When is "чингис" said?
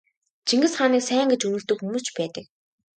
0.47-0.73